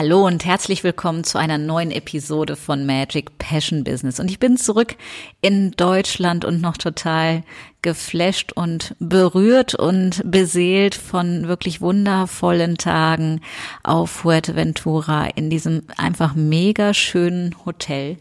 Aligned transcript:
Hallo 0.00 0.24
und 0.24 0.44
herzlich 0.44 0.84
willkommen 0.84 1.24
zu 1.24 1.38
einer 1.38 1.58
neuen 1.58 1.90
Episode 1.90 2.54
von 2.54 2.86
Magic 2.86 3.36
Passion 3.38 3.82
Business. 3.82 4.20
Und 4.20 4.30
ich 4.30 4.38
bin 4.38 4.56
zurück 4.56 4.94
in 5.40 5.72
Deutschland 5.72 6.44
und 6.44 6.60
noch 6.60 6.76
total 6.76 7.42
geflasht 7.82 8.52
und 8.52 8.94
berührt 9.00 9.74
und 9.74 10.22
beseelt 10.24 10.94
von 10.94 11.48
wirklich 11.48 11.80
wundervollen 11.80 12.76
Tagen 12.78 13.40
auf 13.82 14.10
Fuerteventura 14.10 15.30
in 15.34 15.50
diesem 15.50 15.82
einfach 15.96 16.36
mega 16.36 16.94
schönen 16.94 17.56
Hotel. 17.66 18.18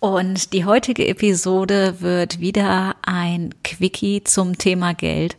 Und 0.00 0.52
die 0.54 0.64
heutige 0.64 1.06
Episode 1.06 2.00
wird 2.00 2.40
wieder 2.40 2.96
ein 3.02 3.54
Quickie 3.62 4.24
zum 4.24 4.58
Thema 4.58 4.92
Geld. 4.92 5.36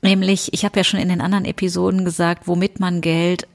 Nämlich, 0.00 0.54
ich 0.54 0.64
habe 0.64 0.78
ja 0.78 0.84
schon 0.84 1.00
in 1.00 1.10
den 1.10 1.20
anderen 1.20 1.44
Episoden 1.44 2.06
gesagt, 2.06 2.48
womit 2.48 2.80
man 2.80 3.02
Geld 3.02 3.46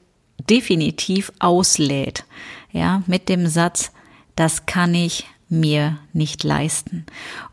definitiv 0.48 1.32
auslädt. 1.38 2.24
Ja, 2.72 3.02
mit 3.06 3.28
dem 3.28 3.46
Satz, 3.46 3.90
das 4.36 4.66
kann 4.66 4.94
ich 4.94 5.26
mir 5.48 5.98
nicht 6.12 6.44
leisten. 6.44 7.04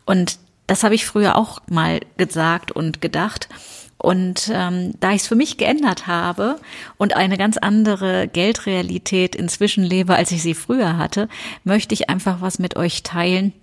Und 0.06 0.38
das 0.68 0.84
habe 0.84 0.96
ich 0.96 1.06
früher 1.06 1.36
auch 1.36 1.62
mal 1.70 2.02
gesagt 2.18 2.72
und 2.72 3.02
gedacht. 3.02 3.50
Und 3.98 4.52
ähm, 4.54 4.94
da 5.00 5.12
ich 5.12 5.22
es 5.22 5.28
für 5.28 5.36
mich 5.36 5.58
geändert 5.58 6.06
habe 6.06 6.58
und 6.98 7.16
eine 7.16 7.38
ganz 7.38 7.58
andere 7.58 8.28
Geldrealität 8.28 9.36
inzwischen 9.36 9.84
lebe, 9.84 10.16
als 10.16 10.32
ich 10.32 10.44
sie 10.44 10.54
früher 10.54 10.98
hatte, 10.98 11.30
möchte 11.64 11.96
ich 11.96 12.10
einfach 12.10 12.42
was 12.42 12.60
mit 12.60 12.76
euch 12.76 13.02
teilen, 13.02 13.54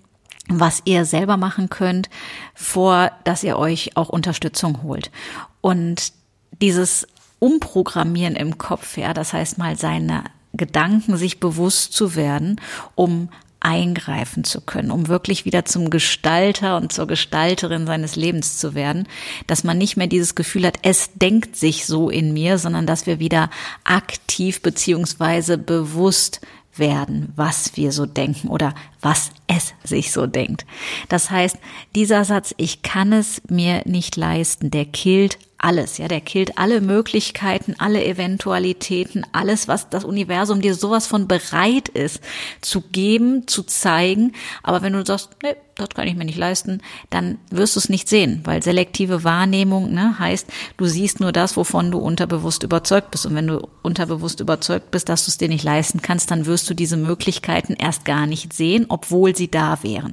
was 0.48 0.83
ihr 0.86 1.05
selber 1.05 1.36
machen 1.36 1.70
könnt, 1.70 2.11
vor 2.55 3.12
dass 3.22 3.44
ihr 3.44 3.56
euch 3.59 3.97
auch 3.97 4.09
Unterstützung 4.09 4.83
holt. 4.83 5.12
Und 5.61 6.12
dieses 6.61 7.06
Umprogrammieren 7.38 8.36
im 8.36 8.58
Kopf, 8.58 8.96
ja, 8.96 9.14
das 9.14 9.32
heißt 9.32 9.58
mal 9.58 9.77
seine 9.77 10.24
Gedanken 10.52 11.16
sich 11.16 11.41
bewusst 11.41 11.92
zu 11.92 12.14
werden, 12.14 12.60
um 12.94 13.28
eingreifen 13.64 14.44
zu 14.44 14.60
können, 14.60 14.91
um 14.91 15.08
wirklich 15.08 15.46
wieder 15.46 15.64
zum 15.64 15.88
Gestalter 15.88 16.76
und 16.76 16.92
zur 16.92 17.06
Gestalterin 17.06 17.86
seines 17.86 18.14
Lebens 18.14 18.58
zu 18.58 18.74
werden, 18.74 19.08
dass 19.46 19.64
man 19.64 19.78
nicht 19.78 19.96
mehr 19.96 20.06
dieses 20.06 20.34
Gefühl 20.34 20.66
hat, 20.66 20.78
es 20.82 21.10
denkt 21.14 21.56
sich 21.56 21.86
so 21.86 22.10
in 22.10 22.34
mir, 22.34 22.58
sondern 22.58 22.86
dass 22.86 23.06
wir 23.06 23.18
wieder 23.18 23.48
aktiv 23.82 24.60
beziehungsweise 24.60 25.56
bewusst 25.56 26.42
werden, 26.76 27.32
was 27.36 27.76
wir 27.76 27.91
so 27.92 28.04
denken 28.04 28.48
oder 28.48 28.74
was 29.00 29.30
es 29.46 29.72
sich 29.82 30.12
so 30.12 30.26
denkt. 30.26 30.66
Das 31.08 31.30
heißt, 31.30 31.56
dieser 31.94 32.24
Satz, 32.24 32.54
ich 32.58 32.82
kann 32.82 33.12
es 33.12 33.41
mir 33.48 33.82
nicht 33.86 34.16
leisten, 34.16 34.70
der 34.70 34.84
killt 34.84 35.38
alles, 35.64 35.96
ja, 35.96 36.08
der 36.08 36.20
killt 36.20 36.58
alle 36.58 36.82
Möglichkeiten, 36.82 37.74
alle 37.78 38.04
Eventualitäten, 38.04 39.24
alles, 39.32 39.66
was 39.66 39.88
das 39.88 40.04
Universum 40.04 40.60
dir 40.60 40.74
sowas 40.74 41.06
von 41.06 41.26
bereit 41.26 41.88
ist 41.88 42.20
zu 42.60 42.82
geben, 42.82 43.48
zu 43.48 43.62
zeigen. 43.62 44.32
Aber 44.62 44.82
wenn 44.82 44.92
du 44.92 45.04
sagst, 45.06 45.30
nee, 45.42 45.56
das 45.74 45.88
kann 45.88 46.06
ich 46.06 46.16
mir 46.16 46.26
nicht 46.26 46.36
leisten, 46.36 46.82
dann 47.08 47.38
wirst 47.50 47.76
du 47.76 47.80
es 47.80 47.88
nicht 47.88 48.10
sehen, 48.10 48.42
weil 48.44 48.62
selektive 48.62 49.24
Wahrnehmung 49.24 49.92
ne, 49.92 50.19
heißt, 50.19 50.47
du 50.76 50.84
siehst 50.84 51.20
nur 51.20 51.32
das, 51.32 51.56
wovon 51.56 51.91
du 51.91 51.98
unterbewusst 51.98 52.62
überzeugt 52.62 53.10
bist. 53.10 53.24
Und 53.24 53.34
wenn 53.34 53.47
du 53.47 53.66
unterbewusst 53.80 54.41
überzeugt 54.41 54.91
bist, 54.91 55.08
dass 55.08 55.24
du 55.24 55.30
es 55.30 55.38
dir 55.38 55.48
nicht 55.48 55.64
leisten 55.64 56.03
kannst, 56.03 56.30
dann 56.30 56.44
wirst 56.44 56.69
du 56.69 56.74
diese 56.74 56.98
Möglichkeiten 56.98 57.72
erst 57.72 58.04
gar 58.04 58.26
nicht 58.26 58.53
sehen, 58.53 58.84
obwohl 58.91 59.34
sie 59.34 59.50
da 59.50 59.82
wären. 59.82 60.12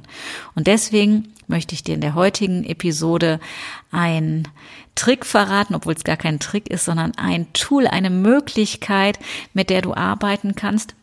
Und 0.54 0.66
deswegen 0.66 1.28
möchte 1.46 1.74
ich 1.74 1.84
dir 1.84 1.94
in 1.94 2.00
der 2.00 2.14
heutigen 2.14 2.64
Episode 2.64 3.38
ein 3.90 4.48
Trick 4.94 5.24
verraten, 5.24 5.74
obwohl 5.74 5.94
es 5.94 6.04
gar 6.04 6.16
kein 6.16 6.38
Trick 6.38 6.68
ist, 6.68 6.84
sondern 6.84 7.12
ein 7.16 7.52
Tool, 7.52 7.86
eine 7.86 8.10
Möglichkeit, 8.10 9.18
mit 9.54 9.70
der 9.70 9.82
du 9.82 9.94
arbeiten 9.94 10.54
kannst, 10.54 10.94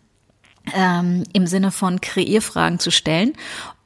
ähm, 0.73 1.23
im 1.33 1.47
Sinne 1.47 1.71
von 1.71 2.01
Kreierfragen 2.01 2.79
zu 2.79 2.91
stellen. 2.91 3.33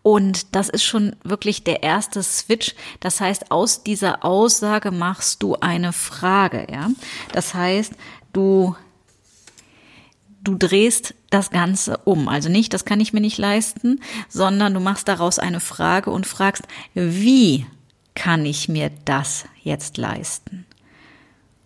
Und 0.02 0.54
das 0.54 0.68
ist 0.68 0.84
schon 0.84 1.16
wirklich 1.24 1.64
der 1.64 1.82
erste 1.82 2.22
Switch. 2.24 2.76
Das 3.00 3.22
heißt, 3.22 3.52
aus 3.52 3.84
dieser 3.84 4.26
Aussage 4.26 4.92
machst 4.92 5.42
du 5.42 5.56
eine 5.56 5.94
Frage, 5.94 6.68
ja. 6.70 6.90
Das 7.32 7.54
heißt, 7.54 7.94
du 8.34 8.76
du 10.44 10.56
drehst 10.56 11.14
das 11.30 11.52
Ganze 11.52 11.98
um. 12.04 12.28
Also 12.28 12.50
nicht, 12.50 12.74
das 12.74 12.86
kann 12.86 13.00
ich 13.00 13.14
mir 13.14 13.22
nicht 13.22 13.38
leisten, 13.38 14.02
sondern 14.28 14.74
du 14.74 14.80
machst 14.80 15.08
daraus 15.08 15.40
eine 15.40 15.62
Frage 15.62 16.12
und 16.12 16.28
fragst, 16.28 16.64
wie 16.94 17.66
kann 18.16 18.46
ich 18.46 18.70
mir 18.70 18.92
das 19.06 19.46
jetzt 19.64 19.98
leisten? 19.98 20.66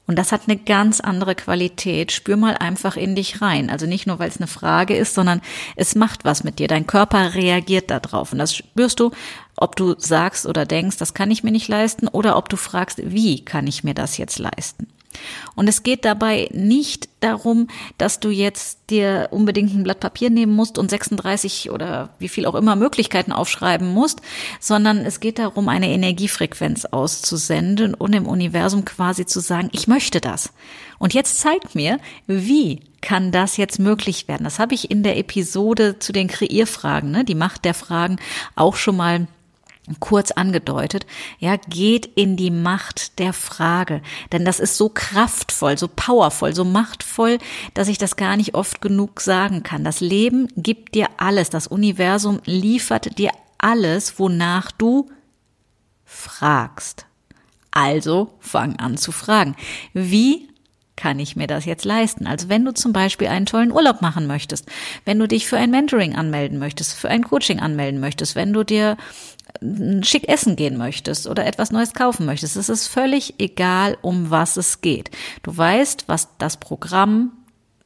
Und 0.08 0.18
das 0.18 0.32
hat 0.32 0.44
eine 0.48 0.58
ganz 0.58 1.02
andere 1.02 1.36
Qualität. 1.36 2.14
Spür 2.14 2.38
mal 2.38 2.56
einfach 2.56 2.96
in 2.96 3.14
dich 3.14 3.42
rein. 3.42 3.70
Also 3.70 3.86
nicht 3.86 4.08
nur, 4.08 4.20
weil 4.20 4.30
es 4.30 4.38
eine 4.38 4.48
Frage 4.48 4.96
ist, 4.96 5.14
sondern 5.14 5.42
es 5.76 5.96
macht 5.96 6.24
was 6.24 6.46
mit 6.46 6.60
dir. 6.60 6.70
Dein 6.70 6.88
Körper 6.88 7.36
reagiert 7.36 7.92
darauf. 7.92 8.32
Und 8.32 8.40
das 8.40 8.56
spürst 8.56 9.02
du, 9.02 9.12
ob 9.58 9.76
du 9.76 9.96
sagst 9.98 10.46
oder 10.46 10.66
denkst, 10.66 10.98
das 10.98 11.14
kann 11.14 11.30
ich 11.30 11.44
mir 11.44 11.52
nicht 11.52 11.68
leisten, 11.68 12.08
oder 12.08 12.38
ob 12.38 12.48
du 12.48 12.56
fragst, 12.56 13.00
wie 13.04 13.44
kann 13.44 13.68
ich 13.68 13.84
mir 13.84 13.94
das 13.94 14.18
jetzt 14.18 14.40
leisten? 14.40 14.88
Und 15.56 15.68
es 15.68 15.84
geht 15.84 16.06
dabei 16.06 16.50
nicht 16.52 17.10
darum, 17.20 17.68
dass 17.98 18.20
du 18.20 18.30
jetzt 18.30 18.80
dir 18.90 19.30
unbedingt 19.32 19.74
ein 19.74 19.84
Blatt 19.84 20.00
Papier 20.00 20.30
nehmen 20.30 20.56
musst 20.56 20.78
und 20.78 20.90
36 20.90 21.72
oder 21.72 22.10
wie 22.20 22.30
viel 22.30 22.46
auch 22.46 22.56
immer 22.56 22.76
Möglichkeiten 22.76 23.32
aufschreiben 23.32 23.88
musst, 23.88 24.22
sondern 24.60 25.00
es 25.00 25.20
geht 25.20 25.40
darum, 25.40 25.68
eine 25.70 25.90
Energiefrequenz 25.90 26.86
auszusenden 26.86 27.94
und 27.94 28.14
im 28.14 28.28
Universum 28.28 28.86
quasi 28.86 29.26
zu 29.26 29.40
sagen, 29.40 29.70
ich 29.72 29.88
möchte 29.88 30.22
das. 30.22 30.54
Und 31.00 31.14
jetzt 31.14 31.40
zeig 31.40 31.76
mir, 31.76 32.00
wie 32.28 32.82
kann 33.02 33.32
das 33.32 33.58
jetzt 33.58 33.80
möglich 33.80 34.28
werden? 34.28 34.44
Das 34.44 34.60
habe 34.60 34.74
ich 34.74 34.90
in 34.92 35.04
der 35.04 35.18
Episode 35.18 36.00
zu 36.00 36.12
den 36.12 36.28
Kreierfragen, 36.28 37.12
ne, 37.12 37.24
die 37.24 37.36
Macht 37.36 37.66
der 37.66 37.74
Fragen, 37.74 38.18
auch 38.56 38.76
schon 38.76 38.98
mal 38.98 39.28
kurz 40.00 40.32
angedeutet, 40.32 41.06
ja, 41.40 41.56
geht 41.56 42.06
in 42.06 42.36
die 42.36 42.52
Macht 42.52 43.20
der 43.20 43.34
Frage. 43.34 44.02
Denn 44.32 44.46
das 44.46 44.60
ist 44.60 44.78
so 44.78 44.90
kraftvoll, 44.90 45.78
so 45.78 45.88
powervoll, 45.88 46.54
so 46.54 46.66
machtvoll, 46.66 47.38
dass 47.74 47.88
ich 47.88 47.98
das 47.98 48.16
gar 48.16 48.38
nicht 48.38 48.56
oft 48.56 48.82
genug 48.82 49.22
sagen 49.22 49.64
kann. 49.64 49.84
Das 49.84 50.00
Leben 50.00 50.48
gibt 50.56 50.96
dir 50.96 51.08
alles. 51.18 51.50
Das 51.50 51.68
Universum 51.68 52.42
liefert 52.46 53.18
dir 53.18 53.32
alles, 53.58 54.20
wonach 54.20 54.72
du 54.72 55.10
fragst. 56.06 57.06
Also 57.72 58.34
fang 58.40 58.78
an 58.78 58.98
zu 58.98 59.12
fragen. 59.12 59.56
Wie 59.94 60.50
kann 60.96 61.20
ich 61.20 61.36
mir 61.36 61.48
das 61.48 61.66
jetzt 61.66 61.86
leisten? 61.86 62.28
Also 62.28 62.50
wenn 62.50 62.66
du 62.66 62.74
zum 62.74 62.92
Beispiel 62.92 63.28
einen 63.28 63.46
tollen 63.46 63.72
Urlaub 63.72 64.02
machen 64.02 64.28
möchtest, 64.28 64.66
wenn 65.06 65.20
du 65.20 65.28
dich 65.28 65.48
für 65.48 65.58
ein 65.58 65.70
Mentoring 65.70 66.16
anmelden 66.16 66.60
möchtest, 66.60 66.94
für 66.94 67.10
ein 67.10 67.24
Coaching 67.24 67.60
anmelden 67.60 68.00
möchtest, 68.02 68.36
wenn 68.36 68.52
du 68.52 68.64
dir 68.64 68.98
schick 70.02 70.28
essen 70.28 70.56
gehen 70.56 70.78
möchtest 70.78 71.28
oder 71.28 71.46
etwas 71.46 71.72
Neues 71.72 71.94
kaufen 71.94 72.26
möchtest, 72.26 72.56
es 72.56 72.70
ist 72.70 72.88
völlig 72.88 73.36
egal, 73.40 73.98
um 74.02 74.30
was 74.30 74.58
es 74.58 74.82
geht. 74.82 75.12
Du 75.44 75.56
weißt, 75.56 76.06
was 76.08 76.30
das 76.38 76.58
Programm 76.58 77.32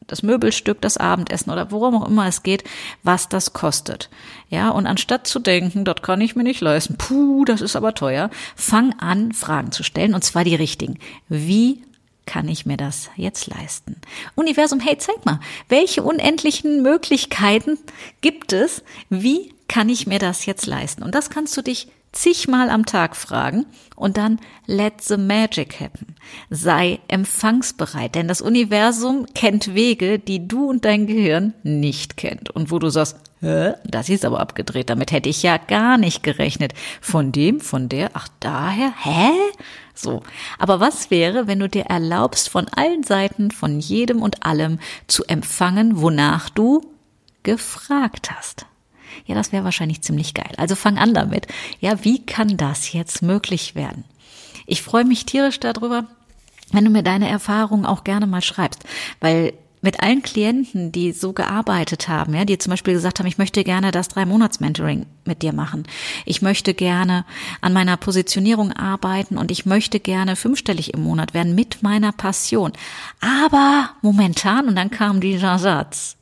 das 0.07 0.23
Möbelstück, 0.23 0.81
das 0.81 0.97
Abendessen 0.97 1.51
oder 1.51 1.71
worum 1.71 1.95
auch 1.95 2.07
immer 2.07 2.27
es 2.27 2.43
geht, 2.43 2.63
was 3.01 3.29
das 3.29 3.53
kostet. 3.53 4.09
Ja, 4.49 4.69
und 4.69 4.85
anstatt 4.85 5.25
zu 5.25 5.39
denken, 5.39 5.85
dort 5.85 6.03
kann 6.03 6.21
ich 6.21 6.35
mir 6.35 6.43
nicht 6.43 6.59
leisten, 6.59 6.97
puh, 6.97 7.45
das 7.45 7.61
ist 7.61 7.75
aber 7.75 7.93
teuer, 7.93 8.29
fang 8.55 8.93
an, 8.99 9.31
Fragen 9.31 9.71
zu 9.71 9.83
stellen 9.83 10.13
und 10.13 10.23
zwar 10.23 10.43
die 10.43 10.55
richtigen. 10.55 10.99
Wie 11.29 11.83
kann 12.25 12.47
ich 12.47 12.65
mir 12.65 12.77
das 12.77 13.09
jetzt 13.15 13.47
leisten? 13.47 13.99
Universum, 14.35 14.79
hey, 14.79 14.97
zeig 14.97 15.25
mal, 15.25 15.39
welche 15.69 16.03
unendlichen 16.03 16.81
Möglichkeiten 16.81 17.77
gibt 18.21 18.53
es? 18.53 18.83
Wie 19.09 19.53
kann 19.67 19.89
ich 19.89 20.07
mir 20.07 20.19
das 20.19 20.45
jetzt 20.45 20.65
leisten? 20.65 21.03
Und 21.03 21.15
das 21.15 21.29
kannst 21.29 21.55
du 21.57 21.61
dich 21.61 21.87
zigmal 22.11 22.69
am 22.69 22.85
Tag 22.85 23.15
fragen 23.15 23.65
und 23.95 24.17
dann 24.17 24.39
let 24.65 25.01
the 25.01 25.17
magic 25.17 25.79
happen. 25.79 26.15
Sei 26.49 26.99
empfangsbereit, 27.07 28.15
denn 28.15 28.27
das 28.27 28.41
Universum 28.41 29.25
kennt 29.33 29.73
Wege, 29.73 30.19
die 30.19 30.47
du 30.47 30.69
und 30.69 30.85
dein 30.85 31.07
Gehirn 31.07 31.53
nicht 31.63 32.17
kennt 32.17 32.49
und 32.49 32.71
wo 32.71 32.79
du 32.79 32.89
sagst, 32.89 33.17
Hä? 33.41 33.73
Das 33.83 34.07
ist 34.07 34.23
aber 34.23 34.39
abgedreht, 34.39 34.91
damit 34.91 35.11
hätte 35.11 35.27
ich 35.27 35.41
ja 35.41 35.57
gar 35.57 35.97
nicht 35.97 36.21
gerechnet. 36.21 36.73
Von 37.01 37.31
dem, 37.31 37.59
von 37.59 37.89
der, 37.89 38.11
ach 38.13 38.27
daher, 38.39 38.93
hä? 39.01 39.31
So. 39.95 40.21
Aber 40.59 40.79
was 40.79 41.09
wäre, 41.09 41.47
wenn 41.47 41.59
du 41.59 41.67
dir 41.67 41.85
erlaubst, 41.85 42.49
von 42.49 42.67
allen 42.67 43.01
Seiten, 43.01 43.49
von 43.49 43.79
jedem 43.79 44.21
und 44.21 44.45
allem 44.45 44.77
zu 45.07 45.23
empfangen, 45.25 46.01
wonach 46.01 46.49
du 46.49 46.81
gefragt 47.41 48.29
hast? 48.29 48.67
Ja, 49.25 49.35
das 49.35 49.51
wäre 49.51 49.63
wahrscheinlich 49.63 50.01
ziemlich 50.01 50.33
geil. 50.33 50.51
Also 50.57 50.75
fang 50.75 50.97
an 50.97 51.13
damit. 51.13 51.47
Ja, 51.79 52.03
wie 52.03 52.25
kann 52.25 52.57
das 52.57 52.93
jetzt 52.93 53.21
möglich 53.21 53.75
werden? 53.75 54.03
Ich 54.65 54.81
freue 54.81 55.05
mich 55.05 55.25
tierisch 55.25 55.59
darüber, 55.59 56.05
wenn 56.71 56.85
du 56.85 56.91
mir 56.91 57.03
deine 57.03 57.29
Erfahrungen 57.29 57.85
auch 57.85 58.03
gerne 58.03 58.27
mal 58.27 58.41
schreibst, 58.41 58.83
weil 59.19 59.53
mit 59.81 60.01
allen 60.01 60.21
Klienten, 60.21 60.91
die 60.91 61.11
so 61.11 61.33
gearbeitet 61.33 62.07
haben, 62.07 62.35
ja, 62.35 62.45
die 62.45 62.57
zum 62.57 62.69
Beispiel 62.69 62.93
gesagt 62.93 63.19
haben, 63.19 63.25
ich 63.25 63.39
möchte 63.39 63.63
gerne 63.63 63.91
das 63.91 64.09
drei 64.09 64.25
Monats 64.25 64.59
Mentoring 64.59 65.07
mit 65.25 65.41
dir 65.41 65.53
machen. 65.53 65.87
Ich 66.25 66.41
möchte 66.41 66.73
gerne 66.73 67.25
an 67.61 67.73
meiner 67.73 67.97
Positionierung 67.97 68.71
arbeiten 68.73 69.37
und 69.37 69.49
ich 69.49 69.65
möchte 69.65 69.99
gerne 69.99 70.35
fünfstellig 70.35 70.93
im 70.93 71.01
Monat 71.03 71.33
werden 71.33 71.55
mit 71.55 71.81
meiner 71.81 72.11
Passion. 72.11 72.73
Aber 73.21 73.89
momentan, 74.01 74.67
und 74.67 74.75
dann 74.75 74.91
kam 74.91 75.19
dieser 75.19 75.57
Satz, 75.57 76.15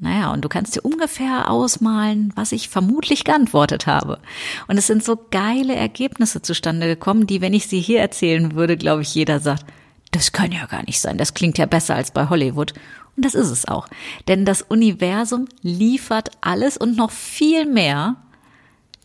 naja, 0.00 0.32
und 0.32 0.44
du 0.44 0.48
kannst 0.48 0.74
dir 0.74 0.84
ungefähr 0.84 1.50
ausmalen, 1.50 2.32
was 2.34 2.52
ich 2.52 2.68
vermutlich 2.68 3.24
geantwortet 3.24 3.86
habe. 3.86 4.18
Und 4.66 4.76
es 4.76 4.86
sind 4.86 5.04
so 5.04 5.18
geile 5.30 5.74
Ergebnisse 5.74 6.42
zustande 6.42 6.86
gekommen, 6.86 7.26
die, 7.26 7.40
wenn 7.40 7.54
ich 7.54 7.68
sie 7.68 7.80
hier 7.80 8.00
erzählen 8.00 8.54
würde, 8.54 8.76
glaube 8.76 9.02
ich, 9.02 9.14
jeder 9.14 9.38
sagt, 9.38 9.64
das 10.10 10.32
kann 10.32 10.52
ja 10.52 10.66
gar 10.66 10.84
nicht 10.84 11.00
sein, 11.00 11.18
das 11.18 11.34
klingt 11.34 11.58
ja 11.58 11.66
besser 11.66 11.94
als 11.94 12.10
bei 12.10 12.28
Hollywood. 12.28 12.74
Und 13.16 13.24
das 13.24 13.34
ist 13.34 13.50
es 13.50 13.68
auch. 13.68 13.88
Denn 14.26 14.44
das 14.44 14.62
Universum 14.62 15.46
liefert 15.62 16.30
alles 16.40 16.76
und 16.76 16.96
noch 16.96 17.12
viel 17.12 17.64
mehr, 17.66 18.16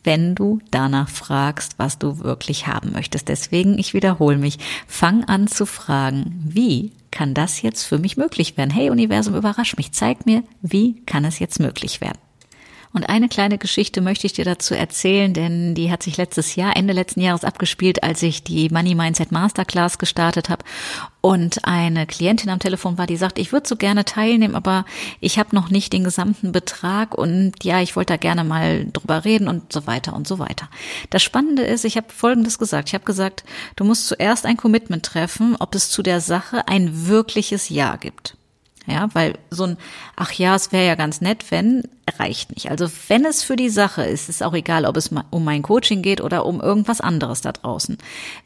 wenn 0.03 0.35
du 0.35 0.59
danach 0.71 1.09
fragst, 1.09 1.75
was 1.77 1.99
du 1.99 2.19
wirklich 2.19 2.67
haben 2.67 2.91
möchtest. 2.91 3.27
Deswegen, 3.27 3.77
ich 3.77 3.93
wiederhole 3.93 4.37
mich, 4.37 4.57
fang 4.87 5.23
an 5.25 5.47
zu 5.47 5.65
fragen, 5.65 6.41
wie 6.45 6.91
kann 7.11 7.33
das 7.33 7.61
jetzt 7.61 7.83
für 7.83 7.97
mich 7.97 8.17
möglich 8.17 8.57
werden? 8.57 8.71
Hey 8.71 8.89
Universum, 8.89 9.35
überrasch 9.35 9.75
mich, 9.77 9.91
zeig 9.91 10.25
mir, 10.25 10.43
wie 10.61 11.01
kann 11.05 11.25
es 11.25 11.39
jetzt 11.39 11.59
möglich 11.59 12.01
werden? 12.01 12.19
Und 12.91 13.07
eine 13.07 13.29
kleine 13.29 13.59
Geschichte 13.59 14.01
möchte 14.01 14.25
ich 14.25 14.33
dir 14.33 14.45
dazu 14.45 14.73
erzählen, 14.73 15.33
denn 15.33 15.75
die 15.75 15.91
hat 15.91 16.01
sich 16.01 16.17
letztes 16.17 16.55
Jahr, 16.55 16.75
Ende 16.75 16.93
letzten 16.93 17.21
Jahres 17.21 17.43
abgespielt, 17.43 18.01
als 18.01 18.23
ich 18.23 18.43
die 18.43 18.69
Money 18.69 18.95
Mindset 18.95 19.31
Masterclass 19.31 19.99
gestartet 19.99 20.49
habe 20.49 20.63
und 21.21 21.65
eine 21.65 22.07
Klientin 22.07 22.49
am 22.49 22.57
Telefon 22.57 22.97
war, 22.97 23.05
die 23.05 23.17
sagt, 23.17 23.37
ich 23.37 23.51
würde 23.51 23.67
so 23.67 23.75
gerne 23.75 24.05
teilnehmen, 24.05 24.55
aber 24.55 24.85
ich 25.19 25.37
habe 25.37 25.55
noch 25.55 25.69
nicht 25.69 25.93
den 25.93 26.03
gesamten 26.03 26.51
Betrag 26.51 27.15
und 27.15 27.63
ja, 27.63 27.79
ich 27.79 27.95
wollte 27.95 28.13
da 28.13 28.17
gerne 28.17 28.43
mal 28.43 28.87
drüber 28.91 29.23
reden 29.23 29.47
und 29.47 29.71
so 29.71 29.85
weiter 29.85 30.15
und 30.15 30.27
so 30.27 30.39
weiter. 30.39 30.67
Das 31.11 31.21
Spannende 31.21 31.63
ist, 31.63 31.85
ich 31.85 31.95
habe 31.95 32.07
Folgendes 32.09 32.57
gesagt. 32.57 32.89
Ich 32.89 32.95
habe 32.95 33.05
gesagt, 33.05 33.43
du 33.75 33.83
musst 33.83 34.07
zuerst 34.07 34.47
ein 34.47 34.57
Commitment 34.57 35.05
treffen, 35.05 35.55
ob 35.59 35.75
es 35.75 35.91
zu 35.91 36.01
der 36.01 36.21
Sache 36.21 36.67
ein 36.67 37.07
wirkliches 37.07 37.69
Ja 37.69 37.97
gibt. 37.97 38.38
Ja, 38.89 39.07
weil 39.13 39.37
so 39.51 39.65
ein, 39.65 39.77
ach 40.15 40.31
ja, 40.31 40.55
es 40.55 40.71
wäre 40.71 40.87
ja 40.87 40.95
ganz 40.95 41.21
nett, 41.21 41.45
wenn, 41.51 41.83
reicht 42.17 42.55
nicht. 42.55 42.71
Also 42.71 42.89
wenn 43.07 43.23
es 43.23 43.43
für 43.43 43.55
die 43.55 43.69
Sache 43.69 44.03
ist, 44.03 44.29
ist 44.29 44.41
auch 44.41 44.53
egal, 44.53 44.85
ob 44.85 44.97
es 44.97 45.11
um 45.29 45.43
mein 45.43 45.61
Coaching 45.61 46.01
geht 46.01 46.21
oder 46.21 46.45
um 46.45 46.59
irgendwas 46.59 46.99
anderes 46.99 47.41
da 47.41 47.51
draußen. 47.51 47.99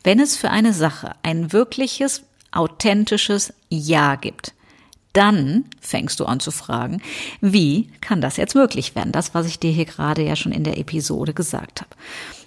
Wenn 0.03 0.19
es 0.19 0.35
für 0.35 0.49
eine 0.49 0.73
Sache 0.73 1.15
ein 1.23 1.53
wirkliches, 1.53 2.23
authentisches 2.51 3.53
Ja 3.69 4.15
gibt, 4.15 4.53
dann 5.13 5.65
fängst 5.79 6.19
du 6.19 6.25
an 6.25 6.39
zu 6.39 6.51
fragen, 6.51 7.01
wie 7.39 7.89
kann 8.01 8.19
das 8.19 8.35
jetzt 8.35 8.55
möglich 8.55 8.95
werden? 8.95 9.11
Das, 9.11 9.33
was 9.33 9.45
ich 9.45 9.59
dir 9.59 9.71
hier 9.71 9.85
gerade 9.85 10.23
ja 10.23 10.35
schon 10.35 10.51
in 10.51 10.63
der 10.63 10.77
Episode 10.77 11.33
gesagt 11.33 11.81
habe. 11.81 11.91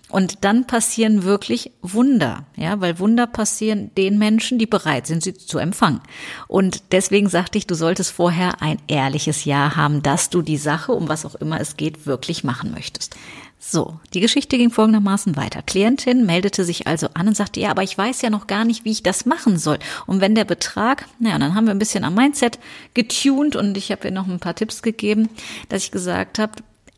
Und 0.09 0.45
dann 0.45 0.67
passieren 0.67 1.25
wirklich 1.25 1.73
Wunder, 1.83 2.45
ja, 2.57 2.81
weil 2.81 3.01
Wunder 3.01 3.27
passieren 3.27 3.91
den 3.97 4.19
Menschen, 4.19 4.59
die 4.59 4.67
bereit 4.67 5.07
sind, 5.09 5.23
sie 5.23 5.35
zu 5.35 5.59
empfangen. 5.59 6.01
Und 6.47 6.93
deswegen 6.93 7.29
sagte 7.29 7.59
ich, 7.59 7.67
du 7.67 7.75
solltest 7.75 8.13
vorher 8.13 8.63
ein 8.63 8.79
ehrliches 8.87 9.45
Ja 9.45 9.75
haben, 9.75 10.05
dass 10.05 10.31
du 10.31 10.43
die 10.43 10.59
Sache, 10.59 10.93
um 10.93 11.09
was 11.09 11.27
auch 11.27 11.35
immer 11.35 11.61
es 11.61 11.77
geht, 11.77 12.07
wirklich 12.07 12.45
machen 12.45 12.71
möchtest. 12.71 13.17
So, 13.59 13.99
die 14.15 14.21
Geschichte 14.21 14.59
ging 14.59 14.71
folgendermaßen 14.71 15.35
weiter. 15.35 15.61
Klientin 15.63 16.25
meldete 16.25 16.65
sich 16.65 16.87
also 16.87 17.09
an 17.15 17.27
und 17.27 17.37
sagte, 17.37 17.59
ja, 17.59 17.71
aber 17.71 17.83
ich 17.83 17.99
weiß 17.99 18.23
ja 18.23 18.31
noch 18.31 18.47
gar 18.47 18.65
nicht, 18.65 18.85
wie 18.85 18.93
ich 18.93 19.03
das 19.03 19.27
machen 19.27 19.59
soll. 19.59 19.79
Und 20.07 20.21
wenn 20.21 20.37
der 20.37 20.45
Betrag, 20.45 21.07
naja, 21.19 21.39
dann 21.39 21.55
haben 21.55 21.67
wir 21.67 21.75
ein 21.75 21.81
bisschen 21.81 22.05
am 22.05 22.15
Mindset 22.15 22.61
getuned 22.95 23.57
und 23.57 23.77
ich 23.77 23.91
habe 23.91 24.07
ihr 24.07 24.13
noch 24.13 24.29
ein 24.29 24.39
paar 24.39 24.55
Tipps 24.55 24.83
gegeben, 24.83 25.31
dass 25.69 25.83
ich 25.83 25.91
gesagt 25.91 26.39
habe, 26.39 26.53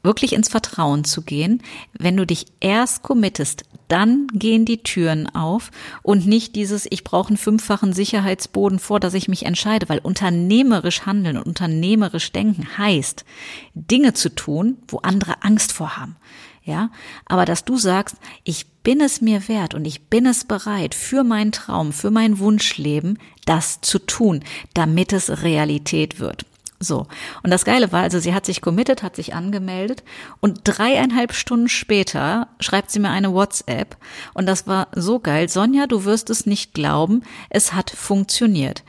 wirklich 0.08 0.32
ins 0.32 0.48
Vertrauen 0.48 1.04
zu 1.04 1.20
gehen. 1.20 1.62
Wenn 1.92 2.16
du 2.16 2.26
dich 2.26 2.46
erst 2.60 3.02
committest, 3.02 3.64
dann 3.88 4.26
gehen 4.32 4.64
die 4.64 4.82
Türen 4.82 5.28
auf 5.34 5.70
und 6.02 6.26
nicht 6.26 6.56
dieses, 6.56 6.86
ich 6.88 7.04
brauche 7.04 7.28
einen 7.28 7.36
fünffachen 7.36 7.92
Sicherheitsboden 7.92 8.78
vor, 8.78 9.00
dass 9.00 9.12
ich 9.12 9.28
mich 9.28 9.44
entscheide, 9.44 9.88
weil 9.90 9.98
unternehmerisch 9.98 11.04
handeln 11.04 11.36
und 11.36 11.44
unternehmerisch 11.44 12.32
denken 12.32 12.78
heißt, 12.78 13.26
Dinge 13.74 14.14
zu 14.14 14.34
tun, 14.34 14.78
wo 14.88 14.98
andere 14.98 15.42
Angst 15.42 15.72
vor 15.72 15.98
haben. 15.98 16.16
Ja, 16.64 16.90
aber 17.26 17.44
dass 17.44 17.64
du 17.64 17.76
sagst, 17.76 18.16
ich 18.44 18.66
bin 18.82 19.00
es 19.02 19.20
mir 19.20 19.46
wert 19.48 19.74
und 19.74 19.86
ich 19.86 20.06
bin 20.08 20.24
es 20.24 20.44
bereit, 20.44 20.94
für 20.94 21.22
meinen 21.22 21.52
Traum, 21.52 21.92
für 21.92 22.10
mein 22.10 22.38
Wunschleben, 22.38 23.18
das 23.44 23.80
zu 23.82 23.98
tun, 23.98 24.42
damit 24.72 25.12
es 25.12 25.42
Realität 25.42 26.20
wird. 26.20 26.44
So. 26.80 27.06
Und 27.42 27.50
das 27.50 27.64
Geile 27.64 27.90
war, 27.90 28.02
also 28.02 28.20
sie 28.20 28.34
hat 28.34 28.46
sich 28.46 28.60
committed, 28.60 29.02
hat 29.02 29.16
sich 29.16 29.34
angemeldet 29.34 30.04
und 30.40 30.60
dreieinhalb 30.64 31.32
Stunden 31.32 31.68
später 31.68 32.48
schreibt 32.60 32.90
sie 32.90 33.00
mir 33.00 33.10
eine 33.10 33.32
WhatsApp 33.32 33.96
und 34.32 34.46
das 34.46 34.68
war 34.68 34.88
so 34.94 35.18
geil. 35.18 35.48
Sonja, 35.48 35.86
du 35.88 36.04
wirst 36.04 36.30
es 36.30 36.46
nicht 36.46 36.74
glauben, 36.74 37.22
es 37.50 37.72
hat 37.72 37.90
funktioniert. 37.90 38.84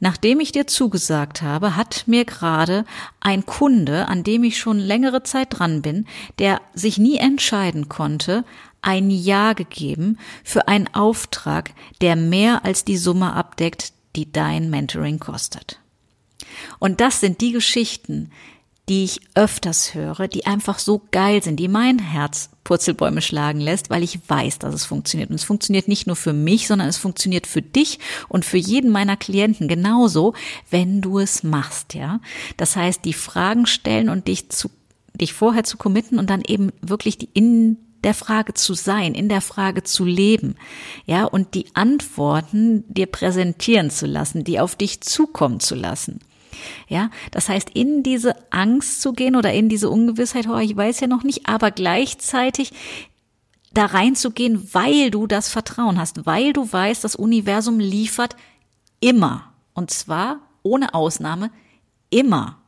Nachdem 0.00 0.40
ich 0.40 0.52
dir 0.52 0.66
zugesagt 0.66 1.42
habe, 1.42 1.76
hat 1.76 2.04
mir 2.06 2.24
gerade 2.24 2.84
ein 3.20 3.46
Kunde, 3.46 4.08
an 4.08 4.24
dem 4.24 4.42
ich 4.44 4.58
schon 4.58 4.78
längere 4.78 5.22
Zeit 5.22 5.58
dran 5.58 5.82
bin, 5.82 6.06
der 6.38 6.60
sich 6.74 6.98
nie 6.98 7.16
entscheiden 7.16 7.88
konnte, 7.88 8.44
ein 8.82 9.10
Ja 9.10 9.54
gegeben 9.54 10.18
für 10.42 10.68
einen 10.68 10.92
Auftrag, 10.94 11.72
der 12.00 12.16
mehr 12.16 12.64
als 12.64 12.84
die 12.84 12.98
Summe 12.98 13.32
abdeckt, 13.32 13.92
die 14.16 14.30
dein 14.30 14.68
Mentoring 14.68 15.18
kostet. 15.18 15.80
Und 16.78 17.00
das 17.00 17.20
sind 17.20 17.40
die 17.40 17.52
Geschichten, 17.52 18.30
die 18.88 19.04
ich 19.04 19.20
öfters 19.34 19.94
höre, 19.94 20.28
die 20.28 20.44
einfach 20.46 20.78
so 20.78 21.00
geil 21.10 21.42
sind, 21.42 21.56
die 21.56 21.68
mein 21.68 21.98
Herz 21.98 22.50
Purzelbäume 22.64 23.22
schlagen 23.22 23.60
lässt, 23.60 23.90
weil 23.90 24.02
ich 24.02 24.18
weiß, 24.28 24.58
dass 24.58 24.74
es 24.74 24.84
funktioniert. 24.84 25.30
Und 25.30 25.36
es 25.36 25.44
funktioniert 25.44 25.88
nicht 25.88 26.06
nur 26.06 26.16
für 26.16 26.32
mich, 26.32 26.66
sondern 26.66 26.88
es 26.88 26.98
funktioniert 26.98 27.46
für 27.46 27.62
dich 27.62 27.98
und 28.28 28.44
für 28.44 28.58
jeden 28.58 28.90
meiner 28.90 29.16
Klienten 29.16 29.68
genauso, 29.68 30.34
wenn 30.70 31.00
du 31.00 31.18
es 31.18 31.42
machst, 31.42 31.94
ja. 31.94 32.20
Das 32.56 32.76
heißt, 32.76 33.04
die 33.04 33.12
Fragen 33.12 33.66
stellen 33.66 34.08
und 34.08 34.28
dich 34.28 34.50
zu, 34.50 34.70
dich 35.14 35.32
vorher 35.32 35.64
zu 35.64 35.76
committen 35.76 36.18
und 36.18 36.28
dann 36.28 36.42
eben 36.46 36.70
wirklich 36.80 37.18
die 37.18 37.28
in 37.32 37.78
der 38.02 38.14
Frage 38.14 38.52
zu 38.52 38.74
sein, 38.74 39.14
in 39.14 39.30
der 39.30 39.40
Frage 39.40 39.82
zu 39.82 40.04
leben, 40.04 40.56
ja, 41.06 41.24
und 41.24 41.54
die 41.54 41.66
Antworten 41.74 42.84
dir 42.88 43.06
präsentieren 43.06 43.90
zu 43.90 44.06
lassen, 44.06 44.44
die 44.44 44.60
auf 44.60 44.76
dich 44.76 45.00
zukommen 45.00 45.60
zu 45.60 45.74
lassen. 45.74 46.20
Ja, 46.88 47.10
das 47.30 47.48
heißt, 47.48 47.70
in 47.74 48.02
diese 48.02 48.34
Angst 48.52 49.00
zu 49.00 49.12
gehen 49.12 49.36
oder 49.36 49.52
in 49.52 49.68
diese 49.68 49.90
Ungewissheit, 49.90 50.48
oh, 50.48 50.58
ich 50.58 50.76
weiß 50.76 51.00
ja 51.00 51.06
noch 51.06 51.22
nicht, 51.22 51.48
aber 51.48 51.70
gleichzeitig 51.70 52.72
da 53.72 53.86
reinzugehen, 53.86 54.72
weil 54.72 55.10
du 55.10 55.26
das 55.26 55.48
Vertrauen 55.48 55.98
hast, 55.98 56.26
weil 56.26 56.52
du 56.52 56.72
weißt, 56.72 57.02
das 57.02 57.16
Universum 57.16 57.80
liefert 57.80 58.36
immer. 59.00 59.52
Und 59.74 59.90
zwar 59.90 60.38
ohne 60.62 60.94
Ausnahme 60.94 61.50
immer. 62.10 62.58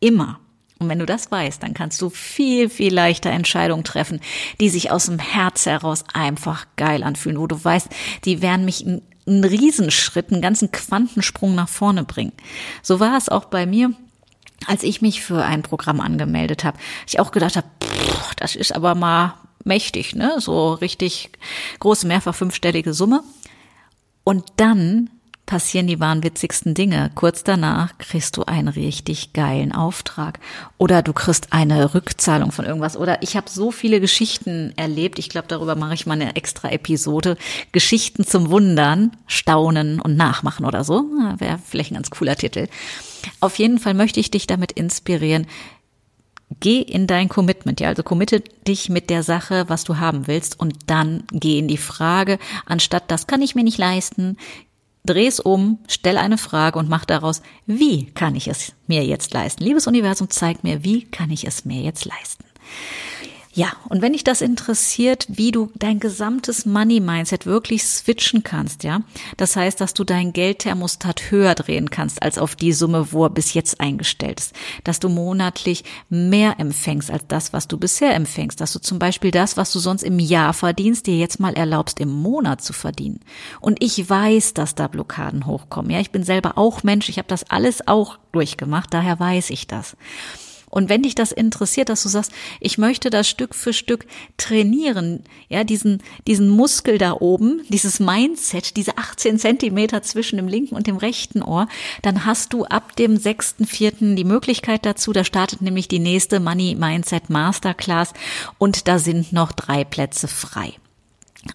Immer. 0.00 0.38
Und 0.78 0.88
wenn 0.88 0.98
du 0.98 1.06
das 1.06 1.30
weißt, 1.30 1.62
dann 1.62 1.74
kannst 1.74 2.02
du 2.02 2.10
viel, 2.10 2.68
viel 2.68 2.92
leichter 2.92 3.30
Entscheidungen 3.30 3.84
treffen, 3.84 4.20
die 4.60 4.68
sich 4.68 4.90
aus 4.90 5.06
dem 5.06 5.18
Herz 5.18 5.64
heraus 5.66 6.04
einfach 6.12 6.66
geil 6.76 7.04
anfühlen, 7.04 7.38
wo 7.38 7.46
du 7.46 7.62
weißt, 7.62 7.88
die 8.24 8.42
werden 8.42 8.64
mich 8.64 8.84
einen 9.26 9.44
Riesenschritt, 9.44 10.32
einen 10.32 10.42
ganzen 10.42 10.72
Quantensprung 10.72 11.54
nach 11.54 11.68
vorne 11.68 12.04
bringen. 12.04 12.32
So 12.82 13.00
war 13.00 13.16
es 13.16 13.28
auch 13.28 13.46
bei 13.46 13.66
mir, 13.66 13.92
als 14.66 14.82
ich 14.82 15.02
mich 15.02 15.22
für 15.22 15.44
ein 15.44 15.62
Programm 15.62 16.00
angemeldet 16.00 16.64
habe. 16.64 16.78
Ich 17.06 17.20
auch 17.20 17.30
gedacht 17.30 17.56
habe, 17.56 17.66
das 18.36 18.56
ist 18.56 18.74
aber 18.74 18.94
mal 18.94 19.34
mächtig, 19.64 20.14
ne? 20.14 20.36
So 20.38 20.74
richtig 20.74 21.30
große, 21.78 22.06
mehrfach 22.06 22.34
fünfstellige 22.34 22.94
Summe. 22.94 23.22
Und 24.24 24.44
dann 24.56 25.10
passieren 25.52 25.86
die 25.86 26.00
wahnwitzigsten 26.00 26.72
Dinge. 26.72 27.10
Kurz 27.14 27.44
danach 27.44 27.98
kriegst 27.98 28.38
du 28.38 28.44
einen 28.44 28.68
richtig 28.68 29.34
geilen 29.34 29.72
Auftrag 29.72 30.40
oder 30.78 31.02
du 31.02 31.12
kriegst 31.12 31.52
eine 31.52 31.92
Rückzahlung 31.92 32.52
von 32.52 32.64
irgendwas 32.64 32.96
oder 32.96 33.22
ich 33.22 33.36
habe 33.36 33.50
so 33.50 33.70
viele 33.70 34.00
Geschichten 34.00 34.72
erlebt. 34.76 35.18
Ich 35.18 35.28
glaube, 35.28 35.48
darüber 35.48 35.74
mache 35.74 35.92
ich 35.92 36.06
mal 36.06 36.14
eine 36.14 36.36
extra 36.36 36.70
Episode. 36.70 37.36
Geschichten 37.70 38.24
zum 38.24 38.48
Wundern, 38.48 39.14
Staunen 39.26 40.00
und 40.00 40.16
Nachmachen 40.16 40.64
oder 40.64 40.84
so. 40.84 41.04
Wäre 41.36 41.58
vielleicht 41.62 41.90
ein 41.90 41.96
ganz 41.96 42.08
cooler 42.08 42.36
Titel. 42.36 42.68
Auf 43.40 43.58
jeden 43.58 43.78
Fall 43.78 43.92
möchte 43.92 44.20
ich 44.20 44.30
dich 44.30 44.46
damit 44.46 44.72
inspirieren, 44.72 45.46
geh 46.60 46.80
in 46.80 47.06
dein 47.06 47.28
Commitment, 47.28 47.78
ja, 47.78 47.88
also 47.88 48.02
committe 48.02 48.40
dich 48.66 48.88
mit 48.88 49.10
der 49.10 49.22
Sache, 49.22 49.66
was 49.68 49.84
du 49.84 49.98
haben 49.98 50.26
willst 50.26 50.58
und 50.58 50.74
dann 50.86 51.24
geh 51.30 51.58
in 51.58 51.68
die 51.68 51.76
Frage, 51.76 52.38
anstatt 52.64 53.10
das 53.10 53.26
kann 53.26 53.42
ich 53.42 53.54
mir 53.54 53.64
nicht 53.64 53.78
leisten, 53.78 54.38
dreh 55.04 55.26
es 55.26 55.40
um, 55.40 55.78
stell 55.88 56.16
eine 56.16 56.38
Frage 56.38 56.78
und 56.78 56.88
mach 56.88 57.04
daraus, 57.04 57.42
wie 57.66 58.06
kann 58.06 58.34
ich 58.34 58.48
es 58.48 58.72
mir 58.86 59.04
jetzt 59.04 59.32
leisten? 59.32 59.64
Liebes 59.64 59.86
Universum, 59.86 60.30
zeig 60.30 60.62
mir, 60.64 60.84
wie 60.84 61.04
kann 61.04 61.30
ich 61.30 61.46
es 61.46 61.64
mir 61.64 61.82
jetzt 61.82 62.04
leisten? 62.04 62.44
Ja, 63.54 63.72
und 63.90 64.00
wenn 64.00 64.14
dich 64.14 64.24
das 64.24 64.40
interessiert, 64.40 65.26
wie 65.28 65.50
du 65.50 65.70
dein 65.74 66.00
gesamtes 66.00 66.64
Money-Mindset 66.64 67.44
wirklich 67.44 67.84
switchen 67.84 68.42
kannst, 68.42 68.82
ja, 68.82 69.02
das 69.36 69.56
heißt, 69.56 69.78
dass 69.78 69.92
du 69.92 70.04
dein 70.04 70.32
Geldthermostat 70.32 71.30
höher 71.30 71.54
drehen 71.54 71.90
kannst 71.90 72.22
als 72.22 72.38
auf 72.38 72.56
die 72.56 72.72
Summe, 72.72 73.12
wo 73.12 73.24
er 73.24 73.30
bis 73.30 73.52
jetzt 73.52 73.78
eingestellt 73.78 74.40
ist, 74.40 74.54
dass 74.84 75.00
du 75.00 75.10
monatlich 75.10 75.84
mehr 76.08 76.58
empfängst 76.60 77.10
als 77.10 77.24
das, 77.28 77.52
was 77.52 77.68
du 77.68 77.76
bisher 77.76 78.14
empfängst, 78.14 78.58
dass 78.58 78.72
du 78.72 78.78
zum 78.78 78.98
Beispiel 78.98 79.30
das, 79.30 79.58
was 79.58 79.70
du 79.70 79.80
sonst 79.80 80.02
im 80.02 80.18
Jahr 80.18 80.54
verdienst, 80.54 81.06
dir 81.06 81.18
jetzt 81.18 81.38
mal 81.38 81.52
erlaubst, 81.52 82.00
im 82.00 82.08
Monat 82.08 82.62
zu 82.62 82.72
verdienen. 82.72 83.20
Und 83.60 83.82
ich 83.84 84.08
weiß, 84.08 84.54
dass 84.54 84.74
da 84.74 84.88
Blockaden 84.88 85.44
hochkommen. 85.44 85.90
Ja, 85.90 86.00
ich 86.00 86.10
bin 86.10 86.24
selber 86.24 86.56
auch 86.56 86.84
Mensch, 86.84 87.10
ich 87.10 87.18
habe 87.18 87.28
das 87.28 87.44
alles 87.50 87.86
auch 87.86 88.16
durchgemacht, 88.32 88.94
daher 88.94 89.20
weiß 89.20 89.50
ich 89.50 89.66
das. 89.66 89.94
Und 90.72 90.88
wenn 90.88 91.02
dich 91.02 91.14
das 91.14 91.32
interessiert, 91.32 91.90
dass 91.90 92.02
du 92.02 92.08
sagst, 92.08 92.32
ich 92.58 92.78
möchte 92.78 93.10
das 93.10 93.28
Stück 93.28 93.54
für 93.54 93.74
Stück 93.74 94.06
trainieren, 94.38 95.22
ja, 95.50 95.64
diesen, 95.64 96.02
diesen 96.26 96.48
Muskel 96.48 96.96
da 96.96 97.12
oben, 97.12 97.60
dieses 97.68 98.00
Mindset, 98.00 98.74
diese 98.76 98.96
18 98.96 99.38
Zentimeter 99.38 100.02
zwischen 100.02 100.36
dem 100.36 100.48
linken 100.48 100.74
und 100.74 100.86
dem 100.86 100.96
rechten 100.96 101.42
Ohr, 101.42 101.68
dann 102.00 102.24
hast 102.24 102.54
du 102.54 102.64
ab 102.64 102.96
dem 102.96 103.18
6.4. 103.18 104.14
die 104.14 104.24
Möglichkeit 104.24 104.86
dazu. 104.86 105.12
Da 105.12 105.24
startet 105.24 105.60
nämlich 105.60 105.88
die 105.88 105.98
nächste 105.98 106.40
Money 106.40 106.74
Mindset 106.74 107.28
Masterclass 107.28 108.14
und 108.56 108.88
da 108.88 108.98
sind 108.98 109.30
noch 109.30 109.52
drei 109.52 109.84
Plätze 109.84 110.26
frei. 110.26 110.72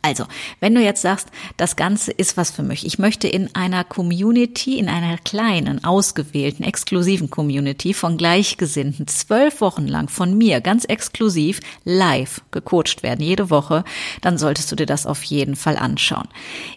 Also, 0.02 0.26
wenn 0.60 0.76
du 0.76 0.82
jetzt 0.82 1.02
sagst, 1.02 1.30
das 1.56 1.78
Ganze 1.78 2.12
ist 2.12 2.36
was 2.36 2.52
für 2.52 2.62
mich, 2.62 2.86
ich 2.86 3.00
möchte 3.00 3.30
in 3.30 3.56
einer 3.56 3.86
Community, 3.86 4.78
in 4.78 4.90
einer 4.90 5.18
kleinen, 5.18 5.86
ausgewählten, 5.86 6.64
exklusiven 6.64 7.30
Community 7.30 7.94
von 7.94 8.18
Gleichgesinnten 8.18 9.08
zwölf 9.08 9.62
Wochen 9.62 9.88
lang 9.88 10.10
von 10.10 10.38
mir 10.38 10.60
ganz 10.60 10.84
exklusiv 10.84 11.62
live 11.86 12.42
gecoacht 12.52 13.02
werden, 13.02 13.24
jede 13.24 13.50
Woche, 13.50 13.86
dann 14.20 14.38
solltest 14.38 14.70
du 14.74 14.76
dir 14.76 14.86
das 14.86 15.06
auf 15.06 15.24
jeden 15.24 15.56
Fall 15.56 15.78
anschauen. 15.78 16.28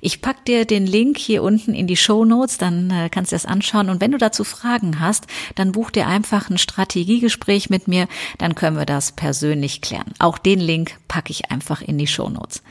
Ich 0.00 0.22
pack 0.22 0.44
dir 0.44 0.64
den 0.64 0.86
Link 0.86 1.18
hier 1.18 1.42
unten 1.42 1.74
in 1.74 1.88
die 1.88 1.96
Show 1.96 2.24
Notes, 2.24 2.58
dann 2.58 2.92
äh, 2.92 3.08
kannst 3.10 3.32
du 3.32 3.34
das 3.34 3.46
anschauen 3.46 3.90
und 3.90 4.00
wenn 4.00 4.12
du 4.12 4.18
dazu 4.18 4.44
Fragen 4.44 5.00
hast, 5.00 5.26
dann 5.56 5.72
buch 5.72 5.90
dir 5.90 6.06
einfach 6.06 6.48
ein 6.48 6.58
Strategiegespräch 6.58 7.70
mit 7.70 7.88
mir, 7.88 8.06
dann 8.38 8.54
können 8.54 8.76
wir 8.76 8.86
das 8.86 9.10
persönlich 9.10 9.80
klären. 9.80 10.14
Auch 10.20 10.38
den 10.38 10.60
Link 10.60 10.96
packe 11.08 11.32
ich 11.32 11.50
einfach 11.50 11.82
in 11.82 11.98
die 11.98 12.06
Show 12.06 12.28
Notes. 12.28 12.62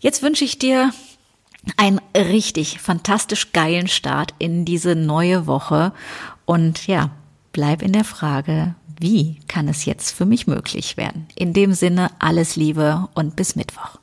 Jetzt 0.00 0.22
wünsche 0.22 0.44
ich 0.44 0.58
dir 0.58 0.92
einen 1.76 2.00
richtig 2.14 2.80
fantastisch 2.80 3.52
geilen 3.52 3.88
Start 3.88 4.34
in 4.38 4.64
diese 4.64 4.94
neue 4.94 5.46
Woche 5.46 5.92
und 6.44 6.86
ja, 6.86 7.10
bleib 7.52 7.82
in 7.82 7.92
der 7.92 8.04
Frage, 8.04 8.74
wie 9.00 9.40
kann 9.48 9.68
es 9.68 9.84
jetzt 9.84 10.12
für 10.12 10.24
mich 10.24 10.46
möglich 10.46 10.96
werden? 10.96 11.26
In 11.34 11.52
dem 11.52 11.72
Sinne, 11.72 12.10
alles 12.18 12.56
Liebe 12.56 13.08
und 13.14 13.36
bis 13.36 13.56
Mittwoch. 13.56 13.97